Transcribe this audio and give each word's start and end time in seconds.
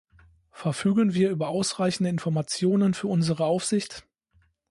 Verfügen 0.49 1.13
wir 1.13 1.29
über 1.29 1.49
ausreichende 1.49 2.09
Informationen 2.09 2.95
für 2.95 3.05
unsere 3.07 3.45
Aufsicht? 3.45 4.07